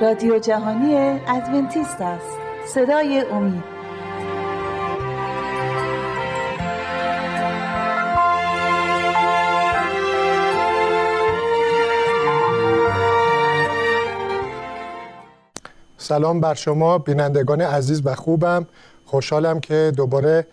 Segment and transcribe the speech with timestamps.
[0.00, 0.94] رادیو جهانی
[1.28, 2.38] ادونتیست است.
[2.66, 3.64] صدای امید.
[15.98, 18.66] سلام بر شما بینندگان عزیز و خوبم.
[19.04, 20.46] خوشحالم که دوباره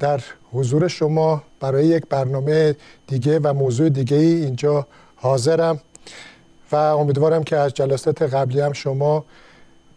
[0.00, 0.20] در
[0.52, 2.76] حضور شما برای یک برنامه
[3.06, 4.86] دیگه و موضوع دیگه ای اینجا
[5.16, 5.80] حاضرم.
[6.72, 9.24] و امیدوارم که از جلسات قبلی هم شما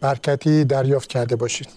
[0.01, 1.67] برکتی دریافت کرده باشید.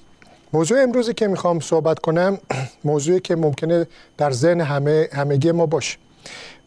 [0.52, 2.38] موضوع امروزی که می‌خوام صحبت کنم
[2.84, 3.87] موضوعی که ممکنه
[4.18, 5.98] در ذهن همه همگی ما باشه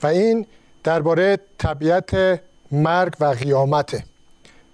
[0.03, 0.45] و این
[0.84, 4.03] درباره طبیعت مرگ و قیامته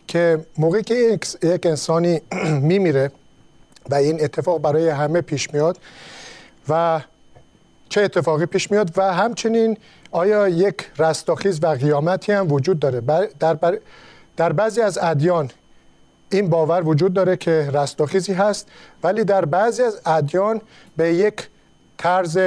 [0.07, 2.21] که موقعی که یک انسانی
[2.69, 3.11] میمیره
[3.89, 5.77] و این اتفاق برای همه پیش میاد
[6.69, 7.01] و
[7.91, 9.77] چه اتفاقی پیش میاد و همچنین
[10.11, 13.01] آیا یک رستاخیز و قیامتی هم وجود داره؟
[13.39, 13.79] در,
[14.37, 15.49] در بعضی از ادیان
[16.31, 18.67] این باور وجود داره که رستاخیزی هست
[19.03, 20.61] ولی در بعضی از ادیان
[20.97, 21.47] به یک
[21.97, 22.39] طرز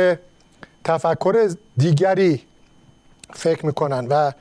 [0.84, 2.42] تفکر دیگری
[3.34, 4.32] فکر می‌کنن و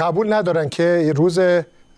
[0.00, 1.38] قبول ندارن که روز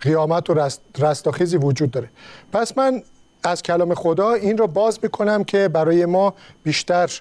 [0.01, 2.09] قیامت و رستاخیزی وجود داره.
[2.53, 3.03] پس من
[3.49, 7.21] از کلام خدا این رو باز می‌کنم که برای ما بیشتر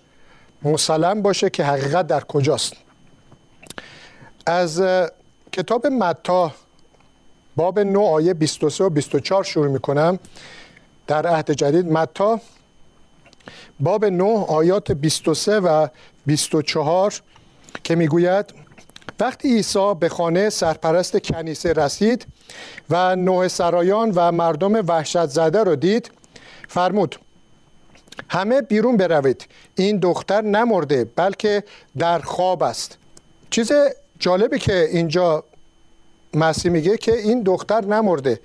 [0.64, 2.74] مسلم باشه که حقیقت در کجاست.
[4.46, 4.84] از
[5.52, 6.52] کتاب متا
[7.56, 10.20] باب 9 آیه 23 و 24 شروع می‌کنم.
[11.08, 12.40] در عهد جدید متا
[13.80, 15.88] باب 9 آیات 23 و
[16.26, 17.14] 24
[17.84, 18.54] که می‌گوید
[19.20, 22.28] وقتی عیسی به خانه سرپرست کنیسه رسید
[22.90, 26.12] و نوح سرایان و مردم وحشت زده را دید
[26.68, 27.16] فرمود.
[28.30, 29.48] همه بیرون بروید.
[29.76, 31.64] این دختر نمرده بلکه
[31.98, 32.98] در خواب است.
[33.50, 33.72] چیز
[34.20, 35.44] جالبی که اینجا
[36.34, 38.40] مسیح میگه که این دختر نمرده.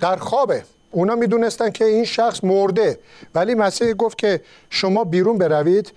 [0.00, 0.64] در خوابه.
[0.90, 2.98] اونا می‌دونستن که این شخص مرده.
[3.34, 5.92] ولی مسیح گفت که شما بیرون بروید.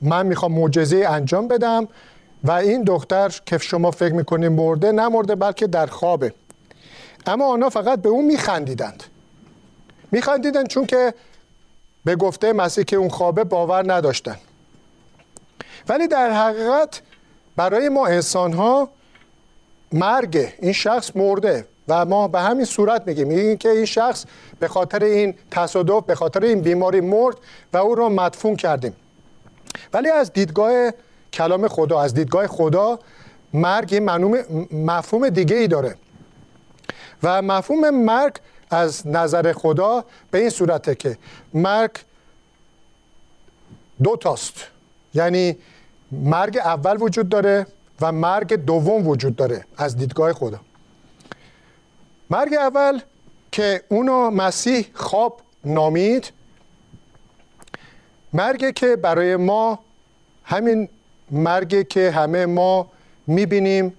[0.00, 1.88] من می‌خوام معجزه انجام بدم
[2.44, 6.34] و این دختر که شما فکر می‌کنید مرده نمرده بلکه در خوابه.
[7.26, 9.02] اما آنها فقط به اون میخندیدند.
[10.10, 11.14] میخندیدند چون که
[12.04, 14.36] به گفته مسیح که اون خوابه باور نداشتن.
[15.88, 17.02] ولی در حقیقت
[17.56, 18.88] برای ما انسان ها
[19.92, 23.28] مرگ این شخص مرده و ما به همین صورت میگیم.
[23.28, 24.24] میگیم که این شخص
[24.60, 27.36] به خاطر این تصادف به خاطر این بیماری مرد
[27.72, 28.96] و او را مدفون کردیم.
[29.92, 30.90] ولی از دیدگاه
[31.32, 32.98] کلام خدا از دیدگاه خدا
[33.54, 34.02] مرگ
[34.72, 35.96] مفهوم دیگه ای داره.
[37.22, 38.36] و مفهوم مرگ
[38.70, 41.18] از نظر خدا به این صورته که
[41.54, 41.90] مرگ
[44.02, 44.54] دو تاست.
[45.14, 45.56] یعنی
[46.12, 47.66] مرگ اول وجود داره
[48.00, 50.60] و مرگ دوم وجود داره از دیدگاه خدا.
[52.30, 53.00] مرگ اول
[53.52, 56.32] که اونو مسیح خواب نامید
[58.32, 59.78] مرگی که برای ما
[60.44, 60.88] همین
[61.30, 62.86] مرگی که همه ما
[63.26, 63.94] می‌بینیم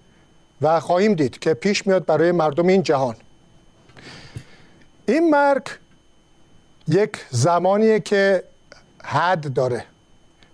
[0.62, 3.16] و خواهیم دید که پیش میاد برای مردم این جهان.
[5.08, 5.68] این مرگ
[6.88, 8.44] یک زمانیه که
[9.04, 9.86] حد داره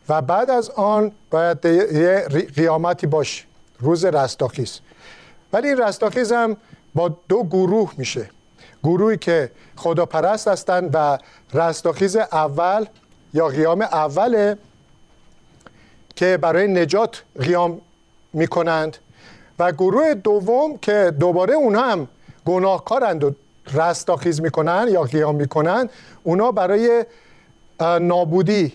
[0.10, 3.44] و بعد از آن باید یه قیامتی باشه.
[3.80, 4.80] روز رستاخیز.
[5.54, 6.58] ولی این رستاخیز هم
[6.96, 8.30] با دو گروه میشه.
[8.84, 11.18] گروهی که خدا پرست هستند و
[11.54, 12.86] رستاخیز اول
[13.34, 14.58] یا قیام اوله
[16.16, 17.82] که برای نجات قیام
[18.34, 18.98] می‌کنند.
[19.60, 22.08] و گروه دوم که دوباره اونها هم
[22.46, 23.32] گناهکارند و
[23.74, 25.90] رستاخیز می‌کنن یا قیام می‌کنن
[26.24, 27.06] اونا برای
[28.02, 28.74] نابودی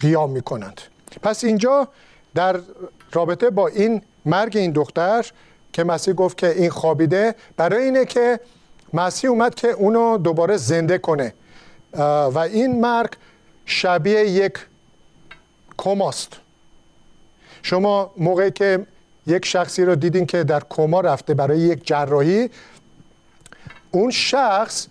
[0.00, 0.80] قیام می‌کنند.
[1.22, 1.88] پس اینجا
[2.34, 2.60] در
[3.12, 5.26] رابطه با این مرگ این دختر
[5.72, 8.40] که مسیح گفت که این خوابیده برای اینه که
[8.92, 11.34] مسیح اومد که اونو دوباره زنده کنه.
[12.32, 13.10] و این مرگ
[13.66, 14.66] شبیه یک
[15.78, 16.32] کماست.
[17.62, 18.86] شما موقعی که
[19.26, 22.50] یک شخصی رو دیدین که در کما رفته برای یک جراحی
[23.90, 24.86] اون شخص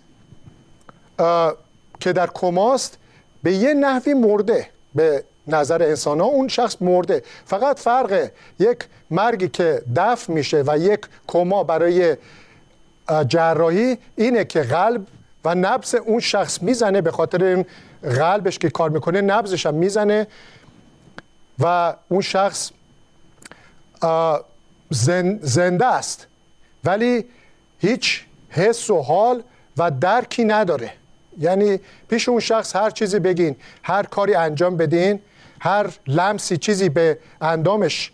[2.00, 2.98] که در کماست
[3.42, 7.22] به یه نحوی مرده به نظر انسان ها اون شخص مرده.
[7.44, 8.78] فقط فرق یک
[9.10, 12.16] مرگی که دف میشه و یک کما برای
[13.28, 15.06] جراحی اینه که قلب
[15.44, 17.66] و نبز اون شخص می‌زنه به خاطر این
[18.02, 20.26] قلبش که کار می‌کنه نبزش هم می‌زنه.
[21.58, 22.70] و اون شخص
[25.40, 26.26] زنده است.
[26.84, 27.24] ولی
[27.78, 29.42] هیچ حس و حال
[29.76, 30.92] و درکی نداره.
[31.38, 35.20] یعنی پیش اون شخص هر چیزی بگین هر کاری انجام بدین
[35.60, 38.12] هر لمسی چیزی به اندامش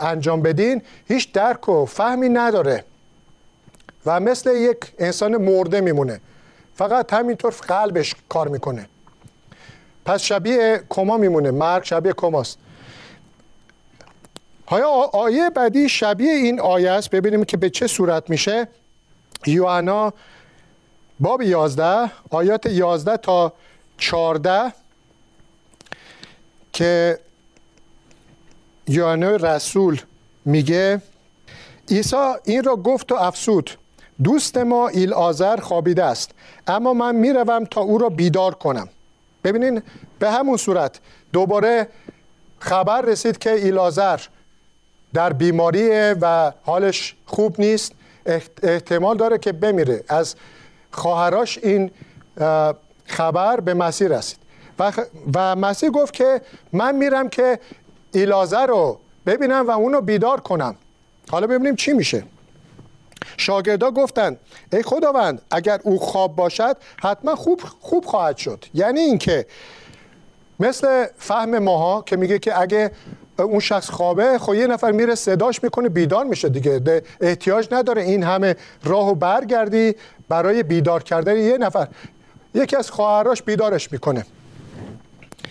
[0.00, 2.84] انجام بدین هیچ درک و فهمی نداره.
[4.06, 6.20] و مثل یک انسان مرده میمونه.
[6.74, 8.88] فقط همینطور قلبش کار می‌کنه.
[10.10, 12.58] پس شبیه کما میمونه مرگ شبیه کماست.
[14.66, 17.10] حالا آیه بعدی شبیه این آیه است.
[17.10, 18.68] ببینیم که به چه صورت میشه.
[19.46, 20.12] یوحنا
[21.20, 23.52] باب 11 آیات 11 تا
[23.98, 24.72] 14
[26.72, 27.18] که
[28.88, 30.00] یوحنا رسول
[30.44, 31.02] میگه
[31.90, 33.70] عیسی این را گفت و افسود
[34.22, 36.30] دوست ما ایل آذر خوابیده است
[36.66, 38.88] اما من می‌روم تا او را بیدار کنم.
[39.44, 39.82] ببینین
[40.18, 41.00] به همون صورت
[41.32, 41.88] دوباره
[42.58, 44.20] خبر رسید که ایلازر
[45.14, 47.92] در بیماریه و حالش خوب نیست.
[48.62, 50.04] احتمال داره که بمیره.
[50.08, 50.34] از
[50.90, 51.90] خواهراش این
[53.06, 54.38] خبر به مسیح رسید.
[55.34, 56.40] و, مسیح گفت که
[56.72, 57.58] من میرم که
[58.12, 60.74] ایلازر رو ببینم و اونو بیدار کنم.
[61.30, 62.24] حالا ببینیم چی میشه.
[63.36, 64.38] شاگردا گفتند
[64.72, 68.64] ای خداوند اگر او خواب باشد حتما خوب خوب خواهد شد.
[68.74, 69.46] یعنی اینکه
[70.60, 72.90] مثل فهم ماها که میگه که اگه
[73.38, 77.02] اون شخص خوابه خب یه نفر میره صداش می‌کنه بیدار میشه دیگه.
[77.20, 79.94] احتیاج نداره این همه راه و برگردی
[80.28, 81.88] برای بیدار کردن یه نفر.
[82.54, 84.24] یکی از خواهراش بیدارش می‌کنه.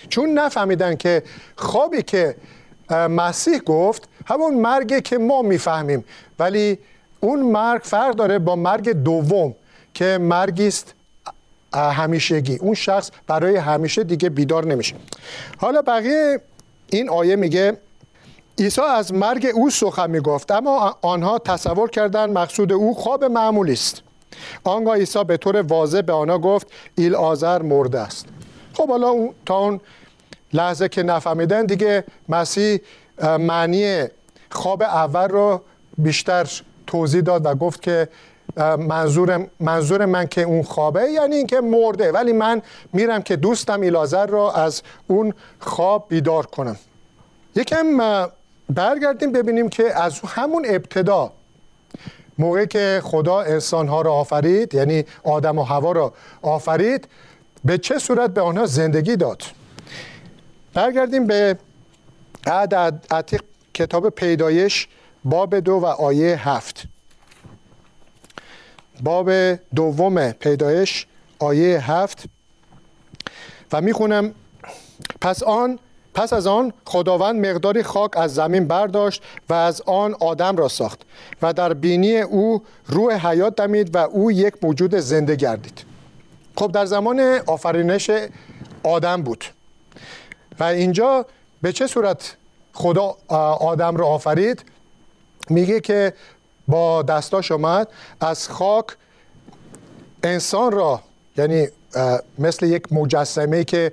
[0.10, 1.24] چون نفهمیدن که
[1.56, 2.36] خوابی که
[2.92, 6.06] مسیح گفت همون مرگی که ما می‌فهمیم.
[6.40, 6.80] ولی
[7.20, 9.56] اون مرگ فرق داره با مرگ دوم
[9.94, 10.94] که مرگی است
[11.74, 12.58] همیشگی.
[12.58, 14.96] اون شخص برای همیشه دیگه بیدار نمیشه.
[15.58, 16.42] حالا بقیه
[16.90, 17.78] این آیه میگه
[18.60, 24.02] عیسی از مرگ او سخن می‌گفت اما آنها تصور کردن مقصود او خواب معمولی است.
[24.64, 28.26] آنگاه عیسی به طور واضح به آنها گفت ایل آذر مرده است.
[28.74, 29.80] خب حالا اون تا اون
[30.54, 32.80] لحظه که نفهمیدن دیگه مسیح
[33.24, 34.04] معنی
[34.50, 35.62] خواب اول رو
[35.98, 38.08] بیشتر توضیح داد و گفت که
[38.78, 42.12] منظور, منظور من که اون خوابه یعنی اینکه مرده.
[42.12, 42.62] ولی من
[42.94, 46.76] میرم که دوستم ایلازر را از اون خواب بیدار کنم.
[47.56, 47.86] یکم
[48.70, 51.32] برگردیم ببینیم که از همون ابتدا
[52.38, 57.08] موقعی که خدا انسانها را آفرید یعنی آدم و هوا را آفرید
[57.66, 59.44] به چه صورت به آنها زندگی داد؟
[60.74, 61.58] برگردیم به
[62.48, 62.76] عهد
[63.12, 63.42] عتیق
[63.74, 64.88] کتاب پیدایش
[65.26, 66.84] باب دو و آیه هفت.
[69.04, 69.32] باب
[69.76, 71.08] دوم پیدایش
[71.40, 72.24] آیه هفت.
[73.74, 74.34] و می‌خونم
[75.22, 75.80] پس آن
[76.14, 81.02] پس از آن خداوند مقداری خاک از زمین برداشت و از آن آدم را ساخت
[81.42, 85.86] و در بینی او روح حیات دمید و او یک موجود زنده گردید.
[86.58, 88.12] خب در زمان آفرینش
[88.84, 89.46] آدم بود.
[90.60, 91.26] و اینجا
[91.62, 92.36] به چه صورت
[92.74, 93.16] خدا
[93.60, 94.66] آدم را آفرید؟
[95.52, 96.14] میگه که
[96.68, 97.88] با دستاش اومد
[98.22, 98.86] از خاک
[100.24, 101.02] انسان را
[101.38, 101.68] یعنی
[102.40, 103.92] مثل یک مجسمه که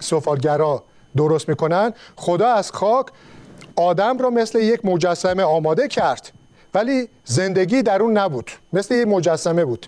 [0.00, 0.82] سفالگرا
[1.16, 3.06] درست می‌کنن خدا از خاک
[3.76, 6.32] آدم را مثل یک مجسمه آماده کرد.
[6.74, 9.86] ولی زندگی در اون نبود مثل یک مجسمه بود.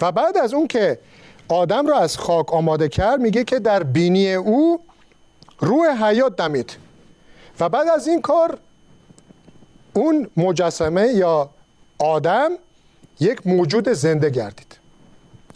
[0.00, 0.98] و بعد از اون که
[1.48, 4.80] آدم را از خاک آماده کرد میگه که در بینی او
[5.60, 6.76] روح حیات دمید.
[7.60, 8.58] و بعد از این کار
[9.96, 11.50] اون مجسمه یا
[11.98, 12.50] آدم
[13.20, 14.76] یک موجود زنده گردید.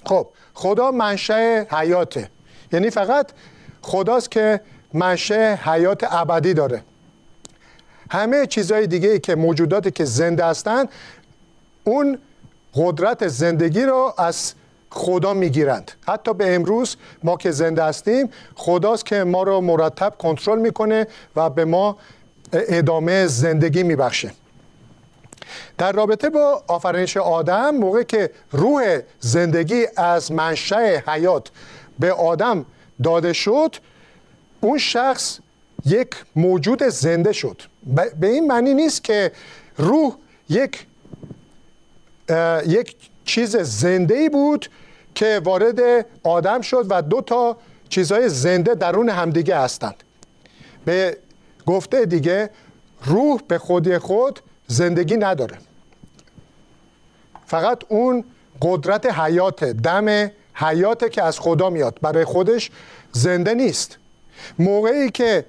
[0.07, 2.31] خب خدا منشه حیاته.
[2.73, 3.31] یعنی فقط
[3.83, 4.61] خداست که
[4.95, 6.83] منشه حیات ابدی داره.
[8.11, 10.89] همه چیزهای دیگه که موجوداتی که زنده هستند
[11.85, 12.19] اون
[12.75, 14.53] قدرت زندگی رو از
[14.91, 15.93] خدا می‌گیرند.
[16.07, 21.07] حتی به امروز ما که زنده هستیم خداست که ما رو مرتب کنترل می‌کنه
[21.37, 21.97] و به ما
[22.53, 24.33] ادامه زندگی میبخشه.
[25.79, 31.51] در رابطه با آفرینش آدم موقع که روح زندگی از منشأ حیات
[31.99, 32.67] به آدم
[33.03, 33.77] داده شد
[34.61, 35.39] اون شخص
[35.87, 37.63] یک موجود زنده شد.
[38.21, 39.33] به این معنی نیست که
[39.77, 40.17] روح
[40.49, 40.87] یک
[42.67, 44.71] یک چیز زنده ای بود
[45.15, 47.57] که وارد آدم شد و دو تا
[47.89, 49.95] چیزهای زنده درون همدیگه هستند.
[50.85, 51.17] به
[51.67, 52.51] گفته دیگه
[53.05, 55.59] روح به خودی خود زندگی نداره.
[57.47, 58.25] فقط اون
[58.63, 61.99] قدرت حیات دم حیاته که از خدا میاد.
[62.03, 62.71] برای خودش
[63.13, 63.99] زنده نیست.
[64.59, 65.45] موقعی که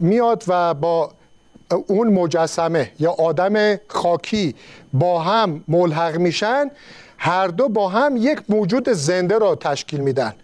[0.00, 1.12] میاد و با
[1.86, 4.54] اون مجسمه یا آدم خاکی
[4.92, 6.70] با هم ملحق میشن
[7.18, 10.34] هر دو با هم یک موجود زنده را تشکیل میدن.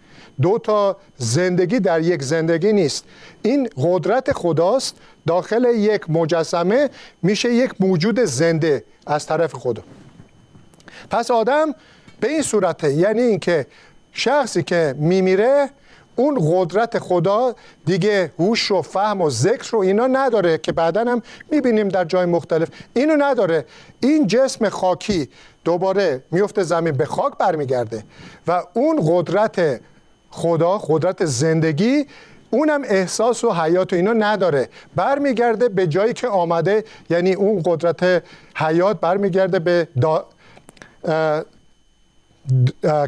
[0.41, 3.05] دو تا زندگی در یک زندگی نیست.
[3.41, 4.95] این قدرت خداست.
[5.27, 6.89] داخل یک مجسمه
[7.21, 9.83] میشه یک موجود زنده از طرف خدا
[11.09, 11.75] پس آدم
[12.19, 13.65] به این صورته یعنی اینکه
[14.11, 15.69] شخصی که میمیره
[16.15, 17.55] اون قدرت خدا
[17.85, 22.25] دیگه هوش و فهم و ذکر رو اینا نداره که بعدا هم می‌بینیم در جای
[22.25, 22.67] مختلف.
[22.93, 23.65] اینو نداره.
[23.99, 25.29] این جسم خاکی
[25.63, 28.03] دوباره میفته زمین به خاک برمیگرده
[28.47, 29.81] و اون قدرت
[30.31, 32.05] خدا قدرت زندگی
[32.49, 34.69] اونم احساس و حیات و اینا نداره.
[34.95, 38.23] برمیگرده به جایی که آمده یعنی اون قدرت
[38.55, 40.25] حیات برمیگرده به دا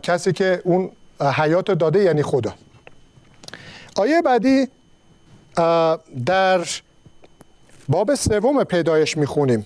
[0.04, 0.92] کسی که اون
[1.38, 2.54] حیات داده یعنی خدا.
[3.96, 4.68] آیه بعدی
[6.26, 6.66] در
[7.90, 9.66] باب سوم پیدایش می‌خونیم.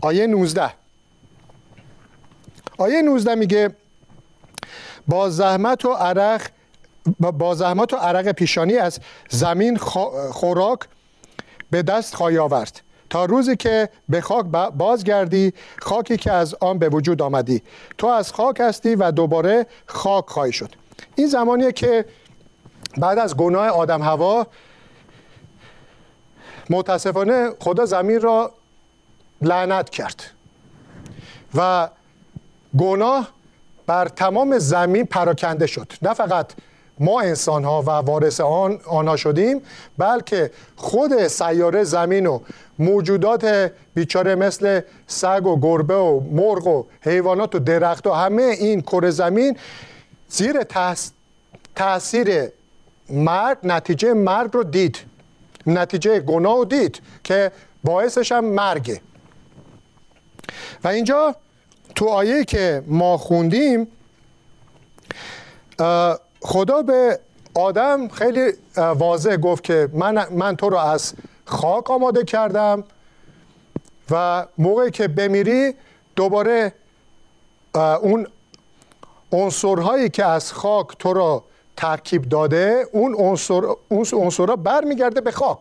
[0.00, 0.70] آیه 19
[2.78, 3.70] آیه 19 میگه
[5.08, 6.42] با زحمت و عرق
[7.20, 9.76] با زحمت و عرق پیشانی از زمین
[10.30, 10.80] خوراک
[11.70, 12.80] به دست خواهی آورد.
[13.10, 17.62] تا روزی که به خاک بازگردی خاکی که از آن به وجود آمدی.
[17.98, 20.74] تو از خاک هستی و دوباره خاک خواهی شد.
[21.14, 22.04] این زمانیه که
[22.96, 24.46] بعد از گناه آدم هوا
[26.70, 28.52] متاسفانه خدا زمین را
[29.42, 30.22] لعنت کرد.
[31.54, 31.88] و
[32.78, 33.28] گناه
[33.86, 35.92] بر تمام زمین پراکنده شد.
[36.02, 36.52] نه فقط
[36.98, 39.62] ما انسان ها و وارث آن آنها شدیم
[39.98, 42.40] بلکه خود سیاره زمین و
[42.78, 48.80] موجودات بیچاره مثل سگ و گربه و مرغ و حیوانات و درخت و همه این
[48.80, 49.56] کره زمین
[50.28, 50.62] زیر
[51.74, 52.48] تاثیر
[53.10, 54.98] مرگ نتیجه مرگ رو دید.
[55.66, 57.52] نتیجه گناه رو دید که
[57.84, 59.00] باعثش هم مرگه.
[60.84, 61.36] و اینجا
[61.94, 63.86] تو آیه که ما خوندیم
[66.40, 67.20] خدا به
[67.54, 72.84] آدم خیلی واضح گفت که من, من تو رو از خاک آماده کردم
[74.10, 75.74] و موقعی که بمیری
[76.16, 76.72] دوباره
[77.74, 78.26] اون
[79.32, 81.44] عنصرهایی که از خاک تو رو
[81.76, 83.62] ترکیب داده اون عنصر
[84.12, 85.58] عنصرها برمیگرده به خاک.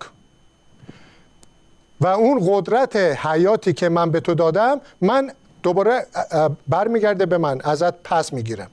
[2.01, 5.31] و اون قدرت حیاتی که من به تو دادم من
[5.63, 6.05] دوباره
[6.67, 8.69] برمیگرده به من ازت پس می‌گیرم.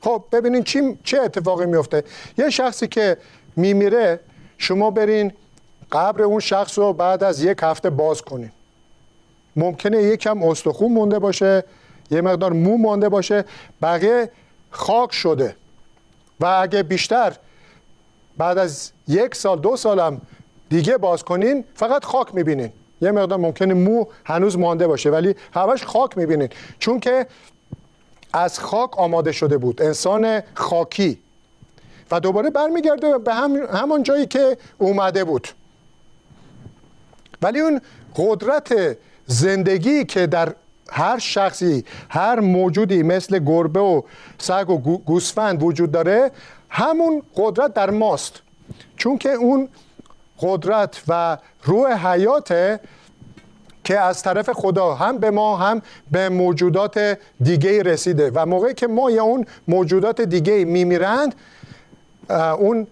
[0.00, 2.04] خب ببینین چی چه اتفاقی میفته؟
[2.38, 3.16] یه شخصی که
[3.56, 4.20] میمیره
[4.58, 5.32] شما برین
[5.92, 8.50] قبر اون شخص رو بعد از یک هفته باز کنین.
[9.56, 11.64] ممکنه یکم استخون مونده باشه
[12.10, 13.44] یه مقدار مو مونده باشه
[13.82, 14.30] بقیه
[14.70, 15.56] خاک شده.
[16.40, 17.36] و اگه بیشتر
[18.36, 20.20] بعد از یک سال دو سالم
[20.68, 22.72] دیگه باز کنین فقط خاک می‌بینین.
[23.00, 26.48] یه مقدار ممکنه مو هنوز مانده باشه ولی همش خاک می‌بینین.
[26.78, 27.26] چون که
[28.32, 29.82] از خاک آماده شده بود.
[29.82, 31.18] انسان خاکی.
[32.10, 35.48] و دوباره برمیگرده به هم همان جایی که اومده بود.
[37.42, 37.80] ولی اون
[38.16, 38.96] قدرت
[39.26, 40.54] زندگی که در
[40.90, 44.02] هر شخصی هر موجودی مثل گربه و
[44.38, 46.30] سگ و گوسفند وجود داره
[46.68, 48.42] همون قدرت در ماست.
[48.96, 49.68] چون که اون
[50.40, 52.80] قدرت و روح حیات
[53.84, 58.30] که از طرف خدا هم به ما هم به موجودات دیگه رسیده.
[58.34, 61.34] و موقعی که ما یا اون موجودات دیگه میمیرند
[62.58, 62.86] اون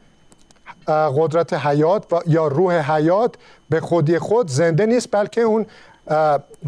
[0.89, 3.35] قدرت حیات و یا روح حیات
[3.71, 5.67] به خودی خود زنده نیست بلکه اون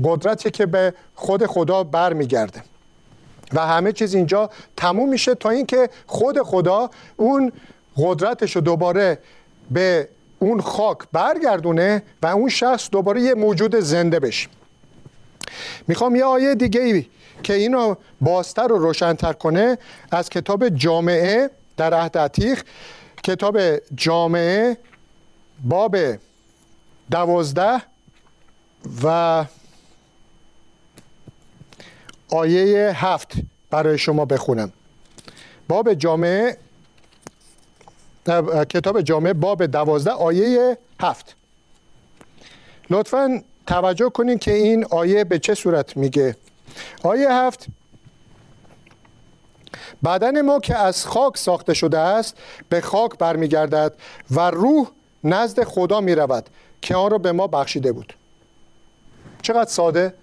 [0.04, 2.62] قدرتی که به خود خدا برمیگرده.
[3.52, 7.52] و همه چیز اینجا تموم میشه تا اینکه خود خدا اون
[7.96, 9.18] قدرتش رو دوباره
[9.70, 10.08] به
[10.44, 14.48] اون خاک برگردونه و اون شخص دوباره یه موجود زنده بشه.
[15.88, 17.06] می‌خوام یه آیه دیگه ای
[17.42, 19.78] که اینو بازتر و روشنتر کنه
[20.10, 22.62] از کتاب جامعه در عهد عتیق.
[23.24, 23.58] کتاب
[23.94, 24.78] جامعه
[25.64, 25.96] باب
[27.10, 27.82] دوازده
[29.02, 29.44] و
[32.30, 33.32] آیه هفت
[33.70, 34.72] برای شما بخونم.
[35.68, 36.56] باب جامعه
[38.68, 41.36] کتاب جامعه باب دوازده آیه هفت.
[42.90, 46.36] لطفا توجه کنین که این آیه به چه صورت میگه.
[47.02, 47.66] آیه هفت.
[50.04, 52.36] بدن ما که از خاک ساخته شده است
[52.68, 53.92] به خاک برمیگردد
[54.30, 54.88] و روح
[55.24, 56.50] نزد خدا می رود
[56.82, 58.14] که آن را به ما بخشیده بود.
[59.42, 60.14] چقدر ساده؟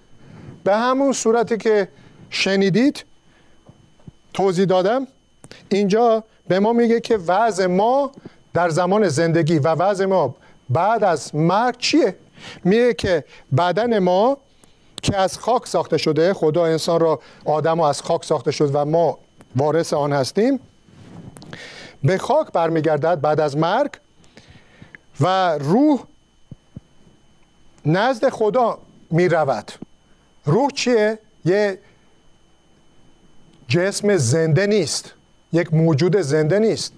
[0.63, 1.87] به همون صورتی که
[2.29, 3.05] شنیدید
[4.33, 5.07] توضیح دادم.
[5.69, 8.11] اینجا به ما میگه که وضع ما
[8.53, 10.35] در زمان زندگی و وضع ما
[10.69, 12.15] بعد از مرگ چیه؟
[12.63, 13.23] میگه که
[13.57, 14.37] بدن ما
[15.01, 18.85] که از خاک ساخته شده خدا انسان را آدم و از خاک ساخته شد و
[18.85, 19.19] ما
[19.55, 20.59] وارث آن هستیم
[22.03, 23.91] به خاک برمیگردد بعد از مرگ
[25.21, 25.99] و روح
[27.85, 28.77] نزد خدا
[29.11, 29.71] می رود
[30.45, 31.79] روح چیه؟ یه
[33.67, 35.13] جسم زنده نیست.
[35.53, 36.93] یک موجود زنده نیست.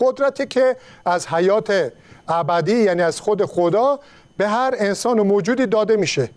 [0.00, 1.92] قدرتی که از حیات
[2.28, 4.00] ابدی یعنی از خود خدا
[4.36, 6.28] به هر انسان و موجودی داده میشه.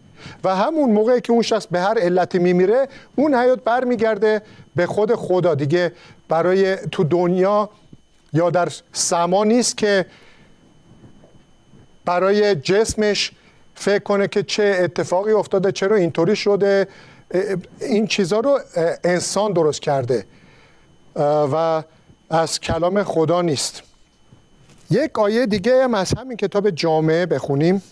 [0.44, 4.42] و همون موقعی که اون شخص به هر علتی میمیره اون حیات برمیگرده
[4.76, 5.56] به خود خدا.
[5.56, 5.92] دیگه
[6.30, 7.70] برای تو دنیا
[8.34, 10.06] یا در سما نیست که
[12.06, 13.32] برای جسمش
[13.76, 16.88] فکر کنه که چه اتفاقی افتاده چرا اینطوری شده.
[17.82, 18.60] این چیزها رو
[19.04, 20.26] انسان درست کرده.
[21.18, 21.84] و
[22.30, 23.84] از کلام خدا نیست.
[24.90, 27.84] یک آیه دیگه هم از همین کتاب جامعه بخونیم.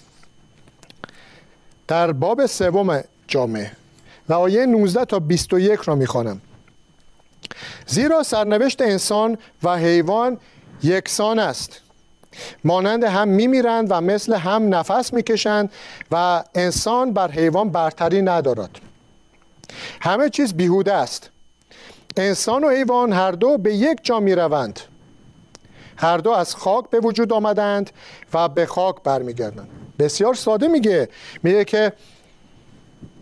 [1.87, 3.71] در باب سوم جامعه.
[4.29, 6.41] و آیه 19 تا 21 را می‌خوانم.
[7.87, 10.37] زیرا سرنوشت انسان و حیوان
[10.83, 11.81] یکسان است.
[12.63, 15.71] مانند هم میمیرند و مثل هم نفس می‌کشند
[16.11, 18.79] و انسان بر حیوان برتری ندارد.
[20.01, 21.29] همه چیز بیهوده است.
[22.17, 24.79] انسان و حیوان هر دو به یک جا می‌روند.
[25.97, 27.89] هر دو از خاک به وجود آمدند
[28.33, 29.69] و به خاک برمیگردند.
[29.99, 31.09] بسیار ساده میگه.
[31.43, 31.93] میگه که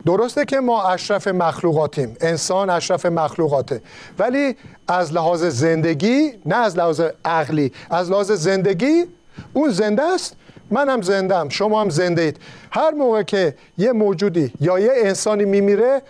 [0.05, 2.17] درسته که ما اشرف مخلوقاتیم.
[2.21, 3.81] انسان اشرف مخلوقاته.
[4.19, 4.55] ولی
[4.87, 9.05] از لحاظ زندگی نه از لحاظ عقلی از لحاظ زندگی
[9.53, 10.35] اون زنده است.
[10.71, 12.37] منم زنده ام شما هم زنده اید
[12.71, 16.01] هر موقع که یه موجودی یا یه انسانی میمیره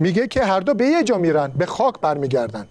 [0.00, 2.66] میگه که هر دو به یه جا میرن به خاک برمیگردن.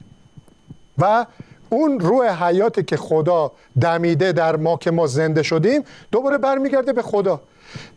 [0.97, 1.25] و
[1.69, 3.51] اون روح حیاتی که خدا
[3.81, 7.41] دمیده در ما که ما زنده شدیم دوباره برمیگرده به خدا.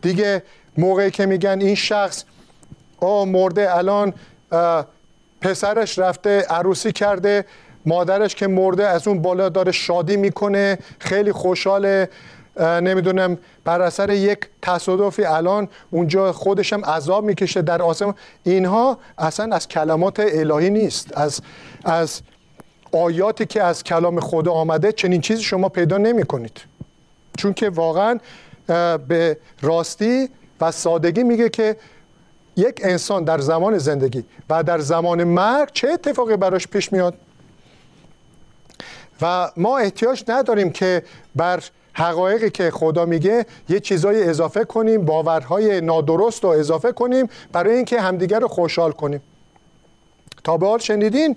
[0.03, 0.43] دیگه
[0.79, 2.25] موقعی که میگن این شخص
[3.01, 4.13] آ مرده الان
[5.41, 7.45] پسرش رفته عروسی کرده
[7.87, 12.09] مادرش که مرده از اون بالا داره شادی می‌کنه خیلی خوشحاله.
[12.61, 19.69] نمی‌دونم بر اثر یک تصادفی الان اونجا خودشم عذاب می‌کشه در آسمان اینها اصلا از
[19.69, 21.19] کلمات الهی نیست.
[21.19, 21.41] از
[21.85, 22.21] از
[22.93, 26.61] آیاتی که از کلام خدا آمده چنین چیزی شما پیدا نمی کنید
[27.37, 28.19] چون که واقعا
[29.09, 30.29] به راستی
[30.61, 31.77] و سادگی میگه که
[32.57, 37.15] یک انسان در زمان زندگی و در زمان مرگ چه اتفاقی براش پیش میاد؟
[39.23, 41.03] و ما احتیاج نداریم که
[41.37, 47.77] بر حقایقی که خدا میگه یه چیزای اضافه کنیم باورهای نادرست رو اضافه کنیم برای
[47.77, 49.21] اینکه همدیگر رو خوشحال کنیم.
[50.45, 51.37] تا به حال شنیدین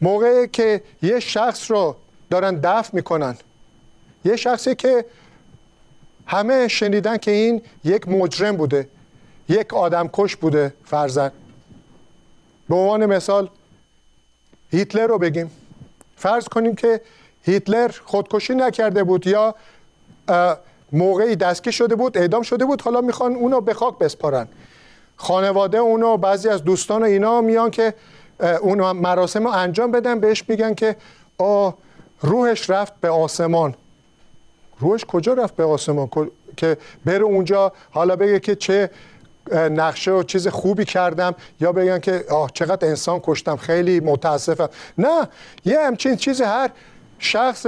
[0.00, 1.96] موقعی که یه شخص رو
[2.30, 3.36] دارن دفع می‌کنن.
[4.24, 5.04] یه شخصی که
[6.26, 8.88] همه شنیدن که این یک مجرم بوده
[9.48, 11.32] یک آدم کش بوده فرزن
[12.68, 13.48] به عنوان مثال
[14.70, 15.50] هیتلر رو بگیم.
[16.16, 17.00] فرض کنیم که
[17.42, 19.54] هیتلر خودکشی نکرده بود یا
[20.92, 24.48] موقعی دستگیر شده بود اعدام شده بود حالا می‌خوان اونو به خاک بسپارن.
[25.16, 27.94] خانواده اونو بعضی از دوستان و اینا میان که
[28.60, 30.96] اون مراسم رو انجام بدن بهش میگن که
[31.38, 31.74] آه
[32.20, 33.74] روحش رفت به آسمان.
[34.78, 36.08] روحش کجا رفت به آسمان؟
[36.56, 38.90] که بره اونجا حالا بگه که چه
[39.52, 44.68] نقشه و چیز خوبی کردم یا بگن که آه چقدر انسان کشتم خیلی متاسفم.
[44.98, 45.28] نه
[45.64, 46.70] یه همچین چیز هر
[47.22, 47.66] شخص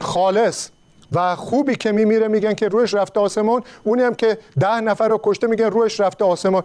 [0.00, 0.68] خالص
[1.12, 5.20] و خوبی که میمیره میگن که روش رفته آسمان اونی هم که ده نفر رو
[5.22, 6.62] کشته میگن روش رفته آسمان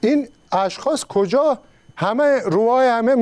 [0.00, 1.58] این اشخاص کجا؟
[1.96, 3.14] همه روهای همه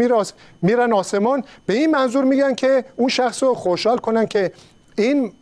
[0.63, 4.53] میرن آسمان به این منظور میگن که اون شخص رو خوشحال کنن که
[4.97, 5.33] این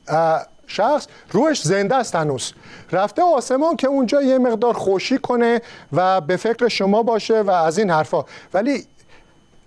[0.66, 2.52] شخص روش زنده است هنوز.
[2.92, 7.78] رفته آسمان که اونجا یه مقدار خوشی کنه و به فکر شما باشه و از
[7.78, 8.24] این حرفا.
[8.54, 8.86] ولی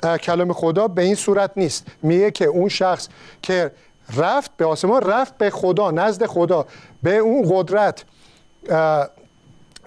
[0.03, 1.86] کلام خدا به این صورت نیست.
[2.03, 3.07] میگه که اون شخص
[3.41, 3.71] که
[4.17, 6.65] رفت به آسمان رفت به خدا نزد خدا
[7.03, 8.03] به اون قدرت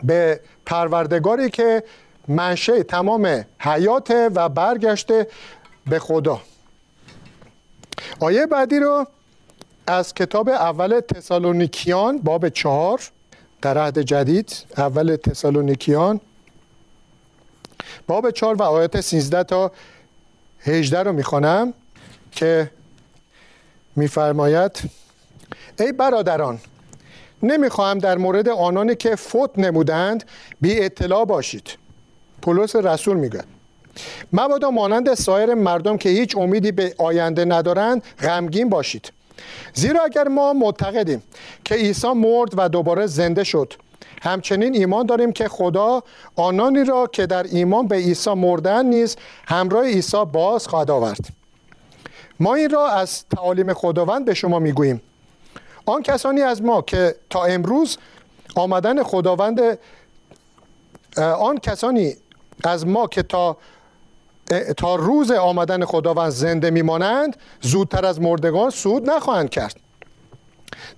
[0.02, 1.82] به پروردگاری که
[2.28, 5.26] منشه تمام حیات و برگشته
[5.86, 6.40] به خدا.
[8.20, 9.06] آیه بعدی رو
[9.86, 13.00] از کتاب اول تسالونیکیان باب چهار
[13.62, 16.20] در عهد جدید اول تسالونیکیان
[18.06, 19.72] باب چهار و آیات 13 تا
[20.64, 21.74] 18 رو می‌خوانم
[22.32, 22.70] که
[23.96, 24.82] میفرماید
[25.80, 26.58] ای برادران
[27.42, 30.24] نمی‌خواهم در مورد آنانی که فوت نمودند
[30.60, 31.78] بی اطلاع باشید.
[32.42, 33.40] پولس رسول میگه
[34.32, 39.12] مبادا مانند سایر مردم که هیچ امیدی به آینده ندارند غمگین باشید.
[39.74, 41.22] زیرا اگر ما معتقدیم
[41.64, 43.72] که عیسی مرد و دوباره زنده شد
[44.22, 46.03] همچنین ایمان داریم که خدا
[46.37, 51.20] آنانی را که در ایمان به عیسی مردن نیز همراه عیسی باز خواهد آورد.
[52.40, 55.03] ما این را از تعالیم خداوند به شما می‌گوییم.
[55.87, 57.98] آن کسانی از ما که تا امروز
[58.57, 59.79] آمدن خداوند
[61.16, 62.14] آن کسانی
[62.64, 63.57] از ما که تا
[64.76, 69.76] تا روز آمدن خداوند زنده میمانند زودتر از مردگان سود نخواهند کرد.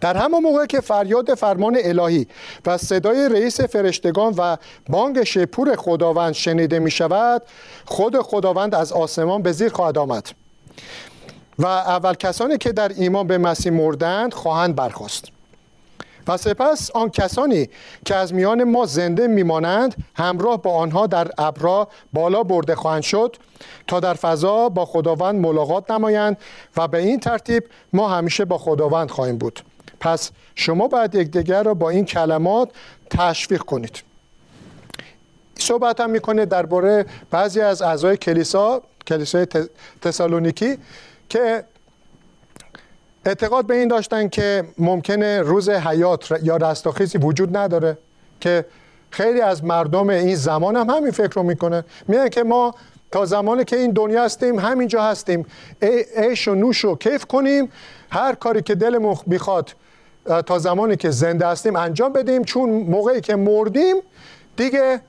[0.00, 2.26] در همان موقع که فریاد فرمان الهی
[2.66, 4.56] و صدای رئیس فرشتگان و
[4.88, 7.42] بانگ شپور خداوند شنیده می شود
[7.84, 10.28] خود خداوند از آسمان به زیر خواهد آمد.
[11.58, 15.31] و اول کسانی که در ایمان به مسیح مردند خواهند برخواست
[16.28, 17.68] و سپس آن کسانی
[18.04, 23.36] که از میان ما زنده میمانند همراه با آنها در ابرا بالا برده خواهند شد
[23.86, 26.36] تا در فضا با خداوند ملاقات نمایند
[26.76, 29.60] و به این ترتیب ما همیشه با خداوند خواهیم بود.
[30.00, 32.70] پس شما باید یکدیگر را با این کلمات
[33.10, 34.02] تشویق کنید.
[35.58, 39.46] صحبت هم می‌کنه درباره بعضی از اعضای کلیسا کلیسای
[40.02, 40.78] تسالونیکی
[41.28, 41.64] که
[43.24, 47.98] اعتقاد به این داشتن که ممکنه روز حیات یا رستاخیزی وجود نداره
[48.40, 48.64] که
[49.10, 51.84] خیلی از مردم این زمان هم همین فکر رو می‌کنه.
[52.08, 52.74] میگن که ما
[53.10, 55.46] تا زمانی که این دنیا هستیم همینجا هستیم.
[56.16, 57.72] عیش و نوش و کیف کنیم.
[58.10, 59.70] هر کاری که دلمون می‌خواد
[60.46, 62.44] تا زمانی که زنده هستیم انجام بدیم.
[62.44, 63.96] چون موقعی که مردیم
[64.56, 65.00] دیگه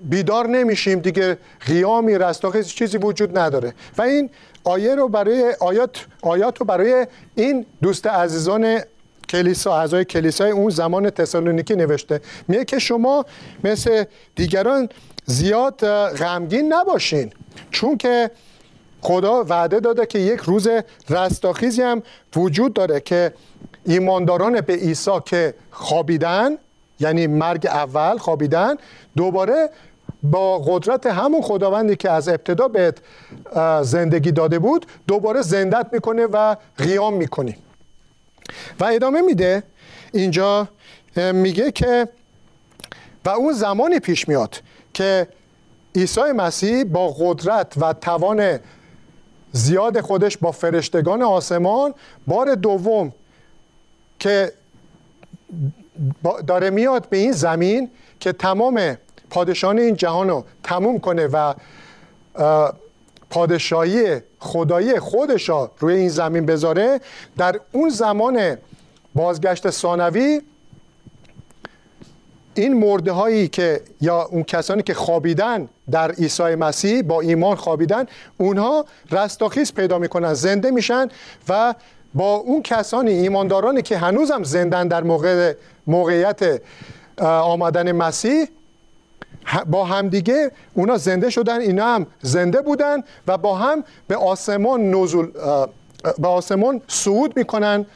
[0.00, 0.98] بیدار نمیشیم.
[0.98, 3.74] دیگه قیامی رستاخیز چیزی وجود نداره.
[3.98, 4.30] و این
[4.64, 8.80] آیه رو برای آیات آیات رو برای این دوست عزیزان
[9.28, 12.20] کلیسا اعضای کلیسای اون زمان تسالونیکی نوشته.
[12.48, 13.24] میگه که شما
[13.64, 14.88] مثل دیگران
[15.26, 17.32] زیاد غمگین نباشین.
[17.70, 18.30] چون که
[19.00, 20.68] خدا وعده داده که یک روز
[21.08, 22.02] رستاخیزی هم
[22.36, 23.32] وجود داره که
[23.84, 26.58] ایمانداران به عیسی که خوابیدن
[27.00, 28.74] یعنی مرگ اول خوابیدن
[29.16, 29.70] دوباره
[30.22, 32.98] با قدرت همون خداوندی که از ابتدا بهت
[33.82, 37.56] زندگی داده بود دوباره زندت می‌کنه و قیام می‌کنی.
[38.80, 39.62] و ادامه میده.
[40.12, 40.68] اینجا
[41.16, 42.08] میگه که
[43.24, 44.62] و اون زمانی پیش میاد
[44.94, 45.28] که
[45.94, 48.58] عیسی مسیح با قدرت و توان
[49.52, 51.94] زیاد خودش با فرشتگان آسمان
[52.26, 53.12] بار دوم
[54.18, 54.52] که
[56.46, 58.96] داره میاد به این زمین که تمام
[59.30, 61.54] پادشاهان این جهان رو تموم کنه و
[63.30, 67.00] پادشاهی خدایی خودش رو روی این زمین بذاره.
[67.38, 68.56] در اون زمان
[69.14, 70.40] بازگشت ثانوی
[72.54, 78.06] این مرده هایی که یا اون کسانی که خوابیدن در عیسی مسیح با ایمان خوابیدن
[78.38, 81.08] اونها رستاخیز پیدا می‌کنن زنده میشن
[81.48, 81.74] و
[82.14, 85.54] با اون کسانی ایماندارانی که هنوزم زندن در موقع
[85.86, 86.60] موقعیت
[87.20, 88.48] آمدن مسیح
[89.66, 95.30] با همدیگه اونا زنده شدن اینا هم زنده بودن و با هم به آسمان نزول
[96.18, 97.86] به آسمان صعود می‌کنن.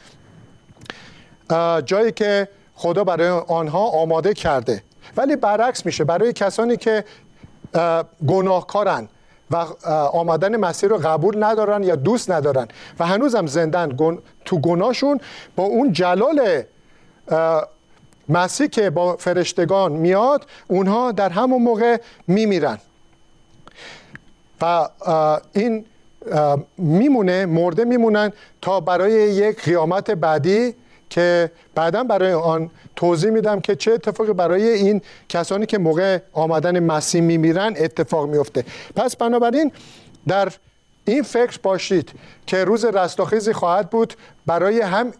[1.85, 4.83] جایی که خدا برای آنها آماده کرده.
[5.17, 7.03] ولی برعکس میشه برای کسانی که
[8.27, 9.09] گناهکارن
[9.51, 9.55] و
[10.13, 12.67] آمدن مسیح رو قبول ندارن یا دوست ندارن
[12.99, 13.97] و هنوزم زندن
[14.45, 15.19] تو گناهشون
[15.55, 16.63] با اون جلال
[18.29, 22.77] مسیح که با فرشتگان میاد اونها در همون موقع میمیرن.
[24.61, 24.89] و
[25.53, 25.85] این
[26.77, 30.73] میمونه مرده میمونن تا برای یک قیامت بعدی
[31.09, 36.79] که بعدا برای آن توضیح میدم که چه اتفاقی برای این کسانی که موقع آمدن
[36.79, 38.65] مسیح میمیرن اتفاق میفته.
[38.95, 39.71] پس بنابراین
[40.27, 40.51] در
[41.05, 42.11] این فکر باشید
[42.47, 44.13] که روز رستاخیزی خواهد بود
[44.45, 45.11] برای هم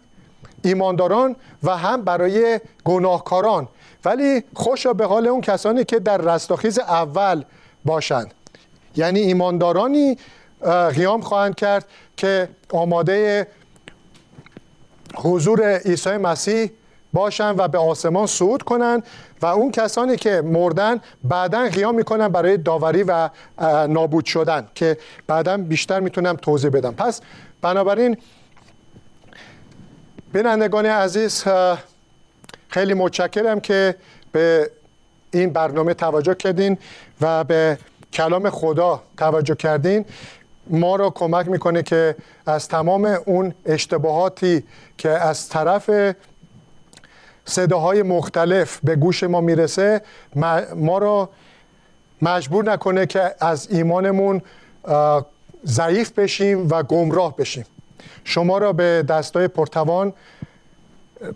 [0.62, 3.68] ایمانداران و هم برای گناهکاران.
[4.04, 7.44] ولی خوشا به حال اون کسانی که در رستاخیز اول
[7.84, 8.34] باشند.
[8.96, 10.18] یعنی ایماندارانی
[10.94, 11.84] قیام خواهند کرد
[12.16, 13.46] که آماده
[15.14, 16.70] حضور عیسی مسیح
[17.12, 19.06] باشن و به آسمان صعود کنند
[19.42, 23.28] و اون کسانی که مردن بعدا قیام می‌کنن برای داوری و
[23.88, 26.94] نابود شدن که بعدا بیشتر می‌تونم توضیح بدم.
[26.94, 27.20] پس
[27.62, 28.16] بنابراین
[30.36, 31.44] بینندگان عزیز
[32.68, 33.94] خیلی متشکرم که
[34.32, 34.70] به
[35.30, 36.78] این برنامه توجه کردین
[37.20, 37.78] و به
[38.12, 40.04] کلام خدا توجه کردین.
[40.66, 44.64] ما را کمک می‌کنه که از تمام اون اشتباهاتی
[44.98, 45.90] که از طرف
[47.44, 50.00] صداهای مختلف به گوش ما می‌رسه
[50.74, 51.28] ما را
[52.22, 54.42] مجبور نکنه که از ایمانمون
[55.66, 57.64] ضعیف بشیم و گمراه بشیم.
[58.26, 60.12] شما را به دستای پرتوان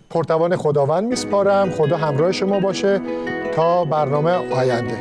[0.09, 1.71] پرتوان خداوند میسپارم.
[1.71, 3.01] خدا همراه شما باشه.
[3.55, 4.95] تا برنامه آینده.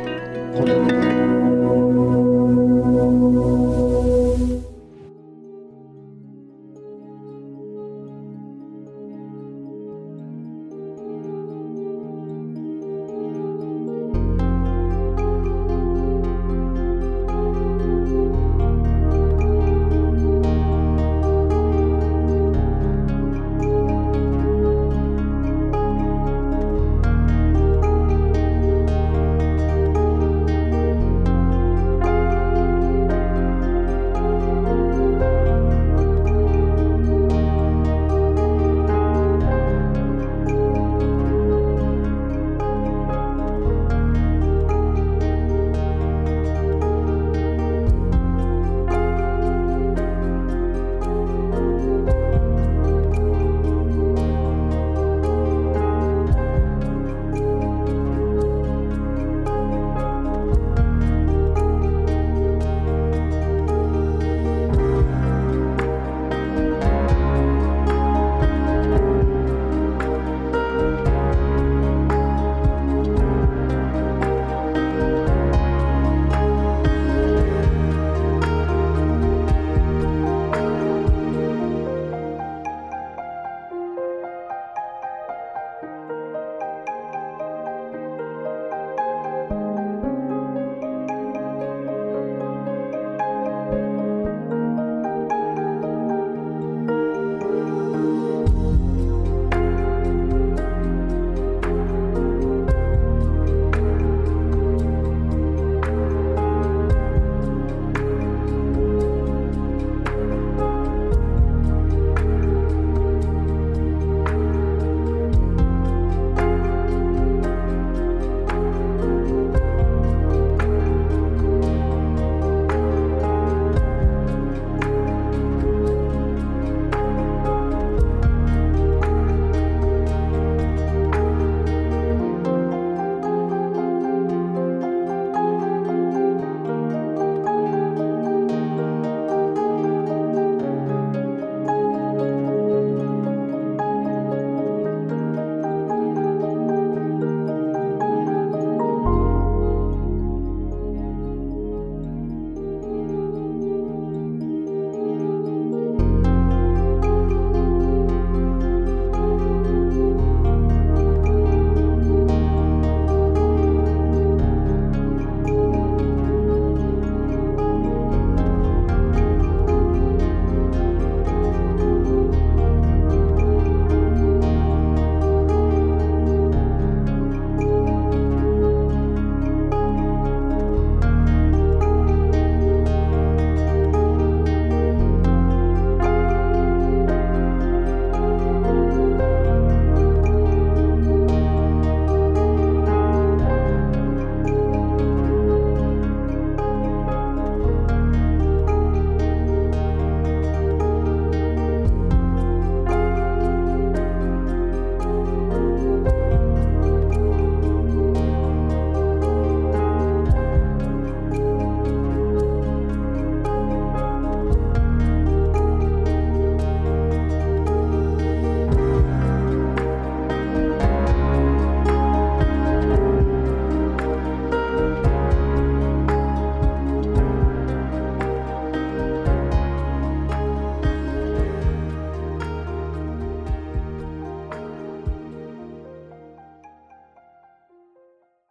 [0.55, 1.10] خدا